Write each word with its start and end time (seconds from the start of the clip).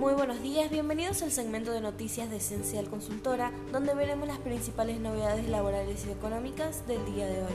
Muy 0.00 0.14
buenos 0.14 0.40
días, 0.40 0.70
bienvenidos 0.70 1.22
al 1.22 1.30
segmento 1.30 1.72
de 1.72 1.82
noticias 1.82 2.30
de 2.30 2.38
Esencial 2.38 2.88
Consultora, 2.88 3.52
donde 3.70 3.94
veremos 3.94 4.26
las 4.26 4.38
principales 4.38 4.98
novedades 4.98 5.46
laborales 5.46 6.06
y 6.06 6.10
económicas 6.10 6.86
del 6.88 7.04
día 7.04 7.26
de 7.26 7.42
hoy. 7.42 7.52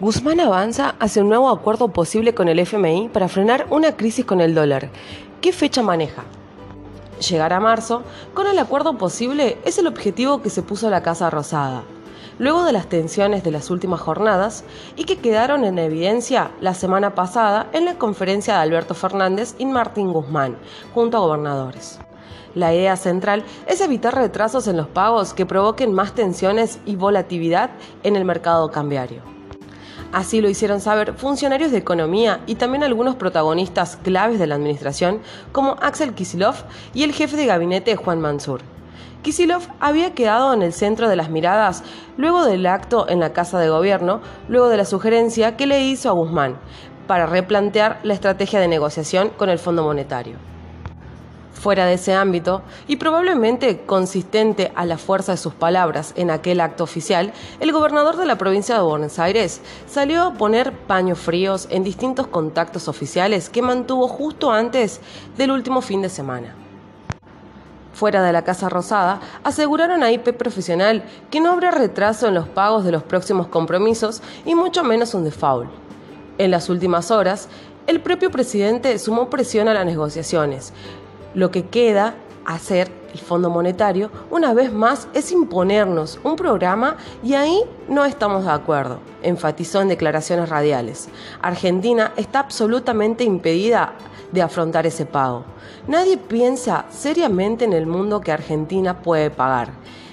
Guzmán 0.00 0.40
avanza 0.40 0.96
hacia 0.98 1.22
un 1.22 1.28
nuevo 1.28 1.50
acuerdo 1.50 1.92
posible 1.92 2.34
con 2.34 2.48
el 2.48 2.58
FMI 2.58 3.10
para 3.10 3.28
frenar 3.28 3.68
una 3.70 3.96
crisis 3.96 4.24
con 4.24 4.40
el 4.40 4.56
dólar. 4.56 4.90
¿Qué 5.40 5.52
fecha 5.52 5.84
maneja? 5.84 6.24
Llegar 7.30 7.52
a 7.52 7.60
marzo 7.60 8.02
con 8.34 8.48
el 8.48 8.58
acuerdo 8.58 8.98
posible 8.98 9.56
es 9.64 9.78
el 9.78 9.86
objetivo 9.86 10.42
que 10.42 10.50
se 10.50 10.62
puso 10.62 10.90
la 10.90 11.04
Casa 11.04 11.30
Rosada 11.30 11.84
luego 12.38 12.64
de 12.64 12.72
las 12.72 12.88
tensiones 12.88 13.44
de 13.44 13.50
las 13.50 13.70
últimas 13.70 14.00
jornadas 14.00 14.64
y 14.96 15.04
que 15.04 15.18
quedaron 15.18 15.64
en 15.64 15.78
evidencia 15.78 16.50
la 16.60 16.74
semana 16.74 17.14
pasada 17.14 17.68
en 17.72 17.84
la 17.84 17.98
conferencia 17.98 18.54
de 18.54 18.60
Alberto 18.60 18.94
Fernández 18.94 19.54
y 19.58 19.66
Martín 19.66 20.12
Guzmán, 20.12 20.56
junto 20.94 21.16
a 21.16 21.20
gobernadores. 21.20 21.98
La 22.54 22.72
idea 22.72 22.96
central 22.96 23.44
es 23.66 23.80
evitar 23.80 24.14
retrasos 24.14 24.68
en 24.68 24.76
los 24.76 24.86
pagos 24.86 25.34
que 25.34 25.46
provoquen 25.46 25.92
más 25.92 26.14
tensiones 26.14 26.78
y 26.86 26.94
volatilidad 26.94 27.70
en 28.04 28.14
el 28.14 28.24
mercado 28.24 28.70
cambiario. 28.70 29.22
Así 30.12 30.40
lo 30.40 30.48
hicieron 30.48 30.80
saber 30.80 31.14
funcionarios 31.14 31.72
de 31.72 31.78
economía 31.78 32.40
y 32.46 32.54
también 32.54 32.84
algunos 32.84 33.16
protagonistas 33.16 33.96
claves 33.96 34.38
de 34.38 34.46
la 34.46 34.54
administración 34.54 35.20
como 35.50 35.72
Axel 35.80 36.14
Kisilov 36.14 36.54
y 36.94 37.02
el 37.02 37.12
jefe 37.12 37.36
de 37.36 37.46
gabinete 37.46 37.96
Juan 37.96 38.20
Mansur. 38.20 38.73
Kisilov 39.24 39.62
había 39.80 40.14
quedado 40.14 40.52
en 40.52 40.60
el 40.60 40.74
centro 40.74 41.08
de 41.08 41.16
las 41.16 41.30
miradas 41.30 41.82
luego 42.18 42.44
del 42.44 42.66
acto 42.66 43.08
en 43.08 43.20
la 43.20 43.32
Casa 43.32 43.58
de 43.58 43.70
Gobierno, 43.70 44.20
luego 44.48 44.68
de 44.68 44.76
la 44.76 44.84
sugerencia 44.84 45.56
que 45.56 45.66
le 45.66 45.80
hizo 45.80 46.10
a 46.10 46.12
Guzmán 46.12 46.58
para 47.06 47.24
replantear 47.24 48.00
la 48.02 48.12
estrategia 48.12 48.60
de 48.60 48.68
negociación 48.68 49.30
con 49.30 49.48
el 49.48 49.58
Fondo 49.58 49.82
Monetario. 49.82 50.36
Fuera 51.54 51.86
de 51.86 51.94
ese 51.94 52.12
ámbito, 52.12 52.60
y 52.86 52.96
probablemente 52.96 53.86
consistente 53.86 54.70
a 54.74 54.84
la 54.84 54.98
fuerza 54.98 55.32
de 55.32 55.38
sus 55.38 55.54
palabras 55.54 56.12
en 56.16 56.30
aquel 56.30 56.60
acto 56.60 56.84
oficial, 56.84 57.32
el 57.60 57.72
gobernador 57.72 58.18
de 58.18 58.26
la 58.26 58.36
provincia 58.36 58.74
de 58.74 58.82
Buenos 58.82 59.18
Aires 59.18 59.62
salió 59.86 60.22
a 60.22 60.34
poner 60.34 60.72
paños 60.72 61.18
fríos 61.18 61.66
en 61.70 61.82
distintos 61.82 62.26
contactos 62.26 62.88
oficiales 62.88 63.48
que 63.48 63.62
mantuvo 63.62 64.06
justo 64.06 64.50
antes 64.50 65.00
del 65.38 65.50
último 65.50 65.80
fin 65.80 66.02
de 66.02 66.10
semana 66.10 66.56
fuera 67.94 68.22
de 68.22 68.32
la 68.32 68.42
Casa 68.42 68.68
Rosada, 68.68 69.20
aseguraron 69.42 70.02
a 70.02 70.12
IP 70.12 70.32
Profesional 70.32 71.04
que 71.30 71.40
no 71.40 71.52
habrá 71.52 71.70
retraso 71.70 72.28
en 72.28 72.34
los 72.34 72.48
pagos 72.48 72.84
de 72.84 72.92
los 72.92 73.02
próximos 73.02 73.46
compromisos 73.46 74.22
y 74.44 74.54
mucho 74.54 74.84
menos 74.84 75.14
un 75.14 75.24
default. 75.24 75.70
En 76.36 76.50
las 76.50 76.68
últimas 76.68 77.10
horas, 77.10 77.48
el 77.86 78.00
propio 78.00 78.30
presidente 78.30 78.98
sumó 78.98 79.30
presión 79.30 79.68
a 79.68 79.74
las 79.74 79.86
negociaciones. 79.86 80.72
Lo 81.34 81.50
que 81.50 81.66
queda 81.66 82.14
hacer 82.44 82.90
el 83.12 83.20
Fondo 83.20 83.48
Monetario 83.48 84.10
una 84.30 84.52
vez 84.54 84.72
más 84.72 85.08
es 85.14 85.32
imponernos 85.32 86.18
un 86.24 86.36
programa 86.36 86.96
y 87.22 87.34
ahí 87.34 87.60
no 87.88 88.04
estamos 88.04 88.44
de 88.44 88.50
acuerdo, 88.50 88.98
enfatizó 89.22 89.80
en 89.80 89.88
declaraciones 89.88 90.48
radiales. 90.48 91.08
Argentina 91.40 92.12
está 92.16 92.40
absolutamente 92.40 93.24
impedida 93.24 93.92
de 94.34 94.42
afrontar 94.42 94.86
ese 94.86 95.06
pago. 95.06 95.44
Nadie 95.88 96.18
piensa 96.18 96.84
seriamente 96.90 97.64
en 97.64 97.72
el 97.72 97.86
mundo 97.86 98.20
que 98.20 98.32
Argentina 98.32 99.00
puede 99.00 99.30
pagar. 99.30 99.70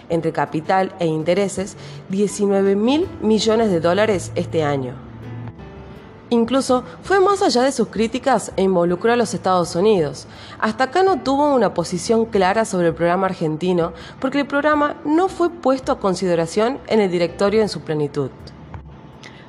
Entre 0.10 0.32
capital 0.32 0.94
e 1.00 1.08
intereses, 1.08 1.76
19 2.10 2.76
mil 2.76 3.08
millones 3.22 3.72
de 3.72 3.80
dólares 3.80 4.32
este 4.36 4.64
año. 4.64 4.94
Incluso 6.30 6.86
fue 7.04 7.20
más 7.20 7.42
allá 7.42 7.64
de 7.64 7.74
sus 7.74 7.90
críticas 7.90 8.54
e 8.56 8.62
involucró 8.62 9.12
a 9.12 9.18
los 9.18 9.34
Estados 9.34 9.76
Unidos. 9.76 10.28
Hasta 10.60 10.86
acá 10.86 11.04
no 11.04 11.20
tuvo 11.20 11.54
una 11.54 11.74
posición 11.74 12.24
clara 12.26 12.64
sobre 12.64 12.88
el 12.88 12.94
programa 12.94 13.28
argentino 13.28 13.92
porque 14.22 14.40
el 14.40 14.48
programa 14.48 14.96
no 15.04 15.28
fue 15.28 15.50
puesto 15.50 15.92
a 15.92 16.00
consideración 16.00 16.80
en 16.88 17.02
el 17.02 17.12
directorio 17.12 17.62
en 17.62 17.68
su 17.68 17.82
plenitud. 17.82 18.32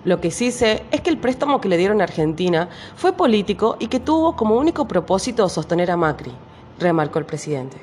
Lo 0.04 0.20
que 0.20 0.32
sí 0.32 0.50
sé 0.50 0.82
es 0.90 1.00
que 1.00 1.10
el 1.10 1.18
préstamo 1.18 1.60
que 1.60 1.68
le 1.68 1.76
dieron 1.76 2.00
a 2.00 2.04
Argentina 2.04 2.68
fue 2.96 3.12
político 3.12 3.76
y 3.78 3.86
que 3.86 4.00
tuvo 4.00 4.34
como 4.34 4.56
único 4.56 4.88
propósito 4.88 5.48
sostener 5.48 5.92
a 5.92 5.96
Macri, 5.96 6.32
remarcó 6.80 7.20
el 7.20 7.24
presidente. 7.24 7.76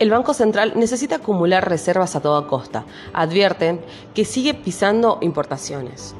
El 0.00 0.10
Banco 0.10 0.32
Central 0.32 0.72
necesita 0.76 1.16
acumular 1.16 1.68
reservas 1.68 2.14
a 2.14 2.20
toda 2.20 2.46
costa. 2.46 2.84
Advierten 3.12 3.80
que 4.14 4.24
sigue 4.24 4.54
pisando 4.54 5.18
importaciones. 5.20 6.14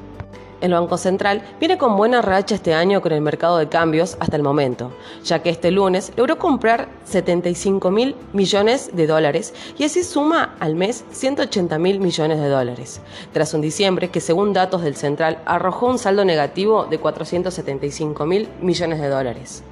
El 0.61 0.73
Banco 0.73 0.99
Central 0.99 1.43
viene 1.61 1.79
con 1.79 1.97
buena 1.97 2.21
racha 2.21 2.57
este 2.57 2.75
año 2.75 3.01
con 3.01 3.13
el 3.13 3.21
mercado 3.21 3.59
de 3.59 3.69
cambios 3.69 4.17
hasta 4.19 4.37
el 4.37 4.43
momento, 4.43 4.93
ya 5.23 5.41
que 5.41 5.51
este 5.51 5.71
lunes 5.71 6.13
logró 6.17 6.37
comprar 6.39 6.89
75 7.05 7.91
mil 7.91 8.17
millones 8.33 8.91
de 8.93 9.07
dólares 9.07 9.55
y 9.79 9.85
así 9.85 10.03
suma 10.03 10.57
al 10.59 10.75
mes 10.75 11.05
180 11.13 11.79
mil 11.79 12.01
millones 12.01 12.41
de 12.41 12.49
dólares, 12.49 13.01
tras 13.33 13.55
un 13.55 13.61
diciembre 13.61 14.11
que 14.11 14.21
según 14.21 14.53
datos 14.53 14.83
del 14.83 14.97
Central 14.97 15.39
arrojó 15.47 15.87
un 15.87 15.99
saldo 15.99 16.25
negativo 16.25 16.87
de 16.87 16.99
475 16.99 18.27
mil 18.27 18.49
millones 18.61 19.01
de 19.01 19.09
dólares. 19.09 19.63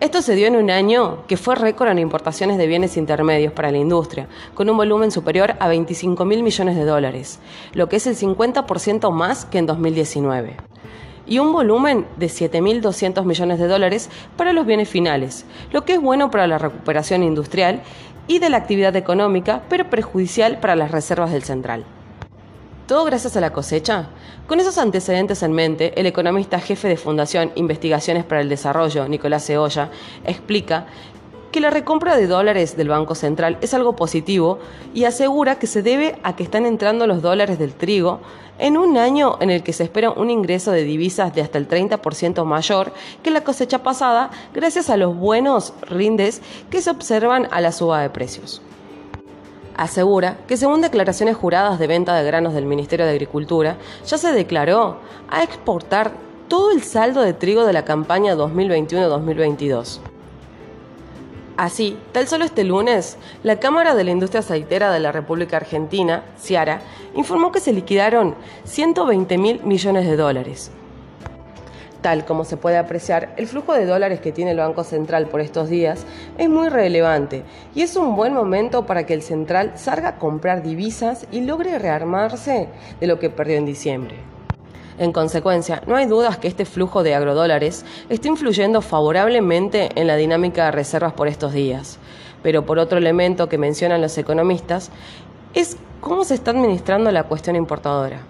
Esto 0.00 0.22
se 0.22 0.36
dio 0.36 0.46
en 0.46 0.54
un 0.54 0.70
año 0.70 1.24
que 1.26 1.36
fue 1.36 1.56
récord 1.56 1.88
en 1.88 1.98
importaciones 1.98 2.56
de 2.56 2.68
bienes 2.68 2.96
intermedios 2.96 3.52
para 3.52 3.72
la 3.72 3.78
industria, 3.78 4.28
con 4.54 4.70
un 4.70 4.76
volumen 4.76 5.10
superior 5.10 5.56
a 5.58 5.66
25 5.66 6.24
mil 6.24 6.44
millones 6.44 6.76
de 6.76 6.84
dólares, 6.84 7.40
lo 7.72 7.88
que 7.88 7.96
es 7.96 8.06
el 8.06 8.14
50% 8.14 9.10
más 9.10 9.44
que 9.44 9.58
en 9.58 9.66
2019 9.66 10.56
y 11.26 11.40
un 11.40 11.52
volumen 11.52 12.06
de 12.16 12.28
7.200 12.28 13.24
millones 13.24 13.58
de 13.58 13.66
dólares 13.66 14.08
para 14.36 14.52
los 14.52 14.66
bienes 14.66 14.88
finales, 14.88 15.44
lo 15.72 15.84
que 15.84 15.94
es 15.94 16.00
bueno 16.00 16.30
para 16.30 16.46
la 16.46 16.58
recuperación 16.58 17.24
industrial 17.24 17.82
y 18.28 18.38
de 18.38 18.50
la 18.50 18.56
actividad 18.58 18.94
económica, 18.94 19.62
pero 19.68 19.90
perjudicial 19.90 20.60
para 20.60 20.76
las 20.76 20.92
reservas 20.92 21.32
del 21.32 21.42
central. 21.42 21.84
¿Todo 22.88 23.04
gracias 23.04 23.36
a 23.36 23.42
la 23.42 23.52
cosecha? 23.52 24.08
Con 24.46 24.60
esos 24.60 24.78
antecedentes 24.78 25.42
en 25.42 25.52
mente, 25.52 25.92
el 26.00 26.06
economista 26.06 26.58
jefe 26.58 26.88
de 26.88 26.96
Fundación 26.96 27.52
Investigaciones 27.54 28.24
para 28.24 28.40
el 28.40 28.48
Desarrollo, 28.48 29.06
Nicolás 29.06 29.44
Ceolla, 29.44 29.90
explica 30.24 30.86
que 31.52 31.60
la 31.60 31.68
recompra 31.68 32.16
de 32.16 32.26
dólares 32.26 32.78
del 32.78 32.88
Banco 32.88 33.14
Central 33.14 33.58
es 33.60 33.74
algo 33.74 33.94
positivo 33.94 34.58
y 34.94 35.04
asegura 35.04 35.58
que 35.58 35.66
se 35.66 35.82
debe 35.82 36.18
a 36.22 36.34
que 36.34 36.44
están 36.44 36.64
entrando 36.64 37.06
los 37.06 37.20
dólares 37.20 37.58
del 37.58 37.74
trigo 37.74 38.20
en 38.58 38.78
un 38.78 38.96
año 38.96 39.36
en 39.42 39.50
el 39.50 39.62
que 39.62 39.74
se 39.74 39.84
espera 39.84 40.10
un 40.10 40.30
ingreso 40.30 40.72
de 40.72 40.84
divisas 40.84 41.34
de 41.34 41.42
hasta 41.42 41.58
el 41.58 41.68
30% 41.68 42.42
mayor 42.46 42.94
que 43.22 43.30
la 43.30 43.44
cosecha 43.44 43.82
pasada 43.82 44.30
gracias 44.54 44.88
a 44.88 44.96
los 44.96 45.14
buenos 45.14 45.74
rindes 45.82 46.40
que 46.70 46.80
se 46.80 46.90
observan 46.90 47.48
a 47.50 47.60
la 47.60 47.70
suba 47.70 48.00
de 48.00 48.08
precios 48.08 48.62
asegura 49.78 50.36
que 50.48 50.56
según 50.56 50.82
declaraciones 50.82 51.36
juradas 51.36 51.78
de 51.78 51.86
venta 51.86 52.14
de 52.14 52.24
granos 52.24 52.52
del 52.52 52.66
Ministerio 52.66 53.06
de 53.06 53.12
Agricultura, 53.12 53.78
ya 54.04 54.18
se 54.18 54.32
declaró 54.32 54.98
a 55.30 55.42
exportar 55.42 56.12
todo 56.48 56.72
el 56.72 56.82
saldo 56.82 57.22
de 57.22 57.32
trigo 57.32 57.64
de 57.64 57.72
la 57.72 57.84
campaña 57.84 58.34
2021-2022. 58.34 60.00
Así, 61.56 61.96
tal 62.12 62.26
solo 62.26 62.44
este 62.44 62.64
lunes, 62.64 63.18
la 63.42 63.60
Cámara 63.60 63.94
de 63.94 64.04
la 64.04 64.10
Industria 64.10 64.40
Aceitera 64.40 64.92
de 64.92 65.00
la 65.00 65.12
República 65.12 65.56
Argentina, 65.56 66.24
CIARA, 66.40 66.82
informó 67.14 67.52
que 67.52 67.60
se 67.60 67.72
liquidaron 67.72 68.34
120 68.64 69.38
mil 69.38 69.62
millones 69.62 70.06
de 70.06 70.16
dólares, 70.16 70.72
Tal 72.02 72.24
como 72.24 72.44
se 72.44 72.56
puede 72.56 72.76
apreciar, 72.76 73.34
el 73.36 73.48
flujo 73.48 73.72
de 73.72 73.84
dólares 73.84 74.20
que 74.20 74.30
tiene 74.30 74.52
el 74.52 74.58
Banco 74.58 74.84
Central 74.84 75.26
por 75.26 75.40
estos 75.40 75.68
días 75.68 76.04
es 76.38 76.48
muy 76.48 76.68
relevante 76.68 77.42
y 77.74 77.82
es 77.82 77.96
un 77.96 78.14
buen 78.14 78.32
momento 78.32 78.86
para 78.86 79.04
que 79.04 79.14
el 79.14 79.22
central 79.22 79.72
salga 79.74 80.10
a 80.10 80.18
comprar 80.18 80.62
divisas 80.62 81.26
y 81.32 81.40
logre 81.40 81.78
rearmarse 81.78 82.68
de 83.00 83.06
lo 83.08 83.18
que 83.18 83.30
perdió 83.30 83.56
en 83.56 83.66
diciembre. 83.66 84.16
En 84.98 85.12
consecuencia, 85.12 85.82
no 85.86 85.96
hay 85.96 86.06
dudas 86.06 86.38
que 86.38 86.48
este 86.48 86.64
flujo 86.64 87.02
de 87.02 87.14
agrodólares 87.14 87.84
está 88.08 88.28
influyendo 88.28 88.80
favorablemente 88.80 89.90
en 89.94 90.06
la 90.06 90.16
dinámica 90.16 90.66
de 90.66 90.72
reservas 90.72 91.12
por 91.12 91.28
estos 91.28 91.52
días. 91.52 91.98
Pero 92.42 92.64
por 92.64 92.78
otro 92.78 92.98
elemento 92.98 93.48
que 93.48 93.58
mencionan 93.58 94.00
los 94.00 94.18
economistas 94.18 94.90
es 95.54 95.76
cómo 96.00 96.24
se 96.24 96.34
está 96.34 96.52
administrando 96.52 97.10
la 97.10 97.24
cuestión 97.24 97.56
importadora. 97.56 98.22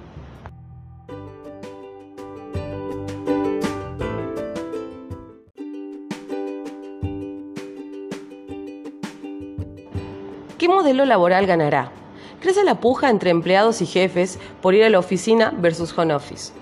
¿Qué 10.58 10.68
modelo 10.68 11.04
laboral 11.04 11.46
ganará? 11.46 11.92
Crece 12.40 12.64
la 12.64 12.80
puja 12.80 13.10
entre 13.10 13.30
empleados 13.30 13.80
y 13.80 13.86
jefes 13.86 14.40
por 14.60 14.74
ir 14.74 14.82
a 14.82 14.90
la 14.90 14.98
oficina 14.98 15.54
versus 15.56 15.96
home 15.96 16.12
office. 16.12 16.52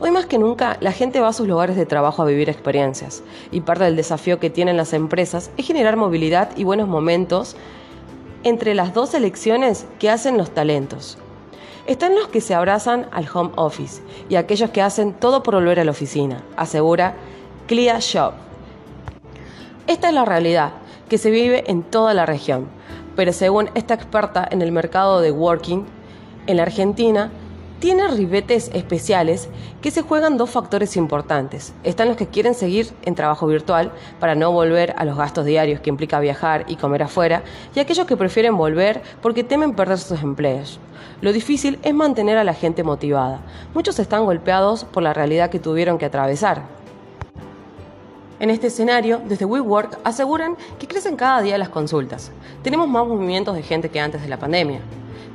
Hoy 0.00 0.10
más 0.10 0.24
que 0.24 0.38
nunca, 0.38 0.78
la 0.80 0.92
gente 0.92 1.20
va 1.20 1.28
a 1.28 1.34
sus 1.34 1.46
lugares 1.46 1.76
de 1.76 1.84
trabajo 1.84 2.22
a 2.22 2.24
vivir 2.24 2.48
experiencias, 2.48 3.22
y 3.50 3.60
parte 3.60 3.84
del 3.84 3.96
desafío 3.96 4.40
que 4.40 4.48
tienen 4.48 4.78
las 4.78 4.94
empresas 4.94 5.50
es 5.58 5.66
generar 5.66 5.98
movilidad 5.98 6.56
y 6.56 6.64
buenos 6.64 6.88
momentos 6.88 7.54
entre 8.44 8.74
las 8.74 8.94
dos 8.94 9.12
elecciones 9.12 9.84
que 9.98 10.08
hacen 10.08 10.38
los 10.38 10.50
talentos. 10.50 11.18
Están 11.86 12.14
los 12.14 12.28
que 12.28 12.40
se 12.40 12.54
abrazan 12.54 13.08
al 13.12 13.28
home 13.30 13.50
office 13.56 14.00
y 14.30 14.36
aquellos 14.36 14.70
que 14.70 14.80
hacen 14.80 15.12
todo 15.12 15.42
por 15.42 15.54
volver 15.54 15.80
a 15.80 15.84
la 15.84 15.90
oficina, 15.90 16.42
asegura 16.56 17.12
Clia 17.66 17.98
Shop. 17.98 18.32
Esta 19.86 20.08
es 20.08 20.14
la 20.14 20.24
realidad 20.24 20.72
que 21.10 21.18
se 21.18 21.30
vive 21.30 21.64
en 21.66 21.82
toda 21.82 22.14
la 22.14 22.24
región, 22.24 22.68
pero 23.16 23.32
según 23.32 23.68
esta 23.74 23.94
experta 23.94 24.48
en 24.48 24.62
el 24.62 24.70
mercado 24.70 25.20
de 25.20 25.32
working 25.32 25.84
en 26.46 26.56
la 26.56 26.62
Argentina, 26.62 27.32
tiene 27.80 28.06
ribetes 28.08 28.70
especiales 28.74 29.48
que 29.82 29.90
se 29.90 30.02
juegan 30.02 30.36
dos 30.36 30.50
factores 30.50 30.96
importantes. 30.96 31.74
Están 31.82 32.08
los 32.08 32.16
que 32.16 32.28
quieren 32.28 32.54
seguir 32.54 32.92
en 33.02 33.16
trabajo 33.16 33.46
virtual 33.48 33.90
para 34.20 34.36
no 34.36 34.52
volver 34.52 34.94
a 34.98 35.04
los 35.04 35.16
gastos 35.16 35.46
diarios 35.46 35.80
que 35.80 35.90
implica 35.90 36.20
viajar 36.20 36.64
y 36.68 36.76
comer 36.76 37.02
afuera, 37.02 37.42
y 37.74 37.80
aquellos 37.80 38.06
que 38.06 38.16
prefieren 38.16 38.56
volver 38.56 39.02
porque 39.20 39.42
temen 39.42 39.74
perder 39.74 39.98
sus 39.98 40.22
empleos. 40.22 40.78
Lo 41.22 41.32
difícil 41.32 41.80
es 41.82 41.92
mantener 41.92 42.38
a 42.38 42.44
la 42.44 42.54
gente 42.54 42.84
motivada. 42.84 43.40
Muchos 43.74 43.98
están 43.98 44.26
golpeados 44.26 44.84
por 44.84 45.02
la 45.02 45.12
realidad 45.12 45.50
que 45.50 45.58
tuvieron 45.58 45.98
que 45.98 46.06
atravesar. 46.06 46.79
En 48.40 48.48
este 48.48 48.68
escenario, 48.68 49.20
desde 49.22 49.44
WeWork 49.44 49.98
aseguran 50.02 50.56
que 50.78 50.88
crecen 50.88 51.16
cada 51.16 51.42
día 51.42 51.58
las 51.58 51.68
consultas. 51.68 52.32
Tenemos 52.62 52.88
más 52.88 53.06
movimientos 53.06 53.54
de 53.54 53.62
gente 53.62 53.90
que 53.90 54.00
antes 54.00 54.22
de 54.22 54.28
la 54.28 54.38
pandemia. 54.38 54.80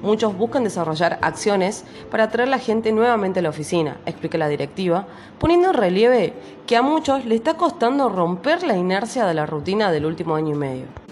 Muchos 0.01 0.35
buscan 0.35 0.63
desarrollar 0.63 1.19
acciones 1.21 1.85
para 2.09 2.23
atraer 2.23 2.49
la 2.49 2.57
gente 2.57 2.91
nuevamente 2.91 3.41
a 3.41 3.43
la 3.43 3.49
oficina, 3.49 3.97
explica 4.07 4.39
la 4.39 4.47
directiva, 4.47 5.05
poniendo 5.37 5.67
en 5.69 5.75
relieve 5.75 6.33
que 6.65 6.77
a 6.77 6.81
muchos 6.81 7.25
le 7.25 7.35
está 7.35 7.53
costando 7.53 8.09
romper 8.09 8.63
la 8.63 8.75
inercia 8.75 9.27
de 9.27 9.35
la 9.35 9.45
rutina 9.45 9.91
del 9.91 10.07
último 10.07 10.35
año 10.35 10.55
y 10.55 10.57
medio. 10.57 11.04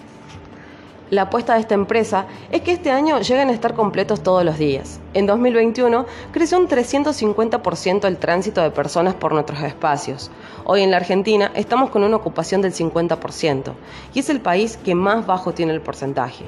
La 1.14 1.22
apuesta 1.22 1.54
de 1.54 1.60
esta 1.60 1.76
empresa 1.76 2.26
es 2.52 2.62
que 2.62 2.72
este 2.72 2.90
año 2.90 3.20
lleguen 3.20 3.50
a 3.50 3.54
estar 3.54 3.76
completos 3.76 4.24
todos 4.24 4.44
los 4.44 4.58
días. 4.58 5.00
En 5.14 5.28
2021 5.28 6.08
creció 6.32 6.58
un 6.58 6.68
350% 6.68 8.08
el 8.08 8.18
tránsito 8.18 8.64
de 8.64 8.72
personas 8.72 9.14
por 9.14 9.32
nuestros 9.32 9.62
espacios. 9.62 10.32
Hoy 10.64 10.82
en 10.82 10.90
la 10.90 10.98
Argentina 10.98 11.52
estamos 11.54 11.92
con 11.92 12.04
una 12.04 12.16
ocupación 12.16 12.64
del 12.64 12.74
50% 12.74 13.74
y 14.16 14.20
es 14.22 14.30
el 14.32 14.42
país 14.42 14.76
que 14.84 14.96
más 14.96 15.28
bajo 15.28 15.54
tiene 15.54 15.74
el 15.74 15.82
porcentaje 15.82 16.46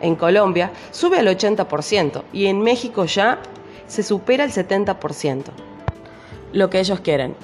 en 0.00 0.16
Colombia 0.16 0.72
sube 0.90 1.20
al 1.20 1.28
80% 1.28 2.24
y 2.32 2.46
en 2.46 2.62
México 2.62 3.04
ya 3.04 3.38
se 3.86 4.02
supera 4.02 4.42
el 4.42 4.50
70%. 4.50 5.44
Lo 6.52 6.70
que 6.70 6.80
ellos 6.80 6.98
quieren. 6.98 7.36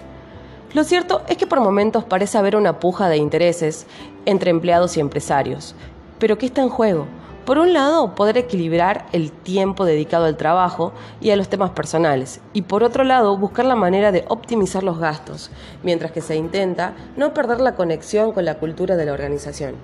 Lo 0.74 0.82
cierto 0.82 1.22
es 1.28 1.36
que 1.36 1.46
por 1.46 1.60
momentos 1.60 2.02
parece 2.02 2.36
haber 2.36 2.56
una 2.56 2.80
puja 2.80 3.08
de 3.08 3.16
intereses 3.16 3.86
entre 4.24 4.50
empleados 4.50 4.96
y 4.96 5.00
empresarios. 5.00 5.76
Pero 6.18 6.38
¿qué 6.38 6.46
está 6.46 6.62
en 6.62 6.70
juego? 6.70 7.06
Por 7.44 7.58
un 7.58 7.74
lado, 7.74 8.14
poder 8.14 8.38
equilibrar 8.38 9.06
el 9.12 9.30
tiempo 9.30 9.84
dedicado 9.84 10.24
al 10.24 10.38
trabajo 10.38 10.92
y 11.20 11.30
a 11.30 11.36
los 11.36 11.48
temas 11.48 11.70
personales, 11.70 12.40
y 12.54 12.62
por 12.62 12.82
otro 12.82 13.04
lado, 13.04 13.36
buscar 13.36 13.66
la 13.66 13.76
manera 13.76 14.12
de 14.12 14.24
optimizar 14.28 14.82
los 14.82 14.98
gastos, 14.98 15.50
mientras 15.82 16.10
que 16.10 16.22
se 16.22 16.36
intenta 16.36 16.94
no 17.16 17.34
perder 17.34 17.60
la 17.60 17.76
conexión 17.76 18.32
con 18.32 18.46
la 18.46 18.54
cultura 18.54 18.96
de 18.96 19.04
la 19.04 19.12
organización. 19.12 19.74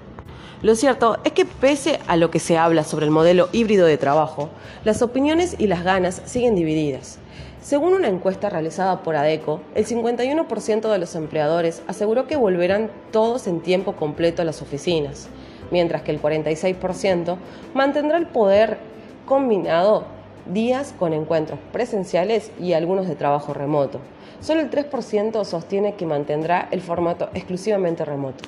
Lo 0.63 0.75
cierto 0.75 1.19
es 1.23 1.33
que 1.33 1.45
pese 1.45 2.01
a 2.07 2.17
lo 2.17 2.31
que 2.31 2.41
se 2.41 2.57
habla 2.57 2.83
sobre 2.83 3.05
el 3.05 3.13
modelo 3.13 3.49
híbrido 3.53 3.87
de 3.87 3.99
trabajo, 3.99 4.49
las 4.85 5.03
opiniones 5.03 5.55
y 5.59 5.67
las 5.67 5.85
ganas 5.85 6.23
siguen 6.25 6.55
divididas. 6.55 7.19
Según 7.61 7.93
una 7.93 8.09
encuesta 8.09 8.49
realizada 8.49 9.03
por 9.03 9.17
ADECO, 9.17 9.61
el 9.75 9.87
51% 9.87 10.91
de 10.91 10.99
los 10.99 11.15
empleadores 11.15 11.83
aseguró 11.87 12.27
que 12.27 12.37
volverán 12.37 12.91
todos 13.13 13.47
en 13.47 13.61
tiempo 13.61 13.93
completo 13.93 14.43
a 14.43 14.45
las 14.45 14.63
oficinas, 14.63 15.29
mientras 15.73 16.03
que 16.03 16.13
el 16.13 16.23
46% 16.23 17.37
mantendrá 17.75 18.19
el 18.19 18.27
poder 18.27 18.79
combinado 19.27 20.05
días 20.47 20.95
con 20.97 21.13
encuentros 21.13 21.59
presenciales 21.73 22.53
y 22.61 22.75
algunos 22.75 23.09
de 23.09 23.17
trabajo 23.17 23.55
remoto. 23.55 23.99
Solo 24.41 24.61
el 24.61 24.71
3% 24.71 25.45
sostiene 25.45 25.95
que 25.95 26.07
mantendrá 26.07 26.69
el 26.71 26.81
formato 26.81 27.31
exclusivamente 27.35 28.05
remoto. 28.05 28.45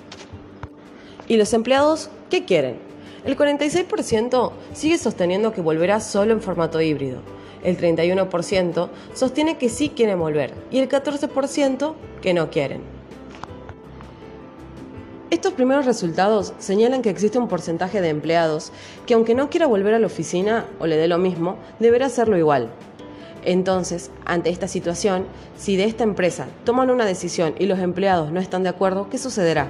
¿Y 1.26 1.36
los 1.36 1.52
empleados 1.52 2.10
qué 2.30 2.44
quieren? 2.44 2.78
El 3.24 3.38
46% 3.38 4.52
sigue 4.74 4.98
sosteniendo 4.98 5.52
que 5.52 5.62
volverá 5.62 6.00
solo 6.00 6.32
en 6.32 6.42
formato 6.42 6.80
híbrido. 6.80 7.20
El 7.62 7.78
31% 7.78 8.90
sostiene 9.14 9.56
que 9.56 9.70
sí 9.70 9.88
quieren 9.88 10.18
volver 10.18 10.52
y 10.70 10.78
el 10.80 10.88
14% 10.88 11.94
que 12.20 12.34
no 12.34 12.50
quieren. 12.50 12.94
Estos 15.34 15.54
primeros 15.54 15.84
resultados 15.84 16.52
señalan 16.60 17.02
que 17.02 17.10
existe 17.10 17.40
un 17.40 17.48
porcentaje 17.48 18.00
de 18.00 18.08
empleados 18.08 18.70
que 19.04 19.14
aunque 19.14 19.34
no 19.34 19.50
quiera 19.50 19.66
volver 19.66 19.92
a 19.92 19.98
la 19.98 20.06
oficina 20.06 20.64
o 20.78 20.86
le 20.86 20.96
dé 20.96 21.08
lo 21.08 21.19
mismo, 21.19 21.56
deberá 21.81 22.06
hacerlo 22.06 22.38
igual. 22.38 22.70
Entonces, 23.44 24.12
ante 24.25 24.50
esta 24.50 24.69
situación, 24.69 25.26
si 25.56 25.76
de 25.76 25.86
esta 25.86 26.04
empresa 26.04 26.46
toman 26.64 26.88
una 26.88 27.04
decisión 27.04 27.56
y 27.58 27.66
los 27.66 27.81
empleados 27.81 28.31
no 28.31 28.38
están 28.38 28.62
de 28.62 28.69
acuerdo, 28.69 29.08
¿qué 29.10 29.19
sucederá? 29.19 29.66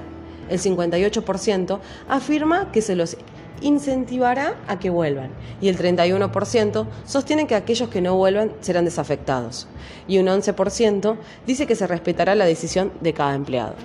el 0.51 0.61
58% 0.61 1.79
afirma 2.11 2.71
que 2.71 2.83
se 2.83 2.95
los 2.95 3.17
incentivará 3.63 4.57
a 4.69 4.79
que 4.79 4.91
vuelvan 4.91 5.31
y 5.63 5.69
el 5.69 5.79
31% 5.79 6.87
sostiene 7.07 7.47
que 7.47 7.55
aquellos 7.55 7.89
que 7.89 8.03
no 8.03 8.17
vuelvan 8.17 8.53
serán 8.61 8.85
desafectados 8.85 9.67
y 10.07 10.19
un 10.19 10.27
11% 10.27 11.17
dice 11.47 11.67
que 11.67 11.75
se 11.75 11.87
respetará 11.87 12.35
la 12.35 12.45
decisión 12.45 12.93
de 13.01 13.15
cada 13.15 13.35
empleado. 13.35 13.77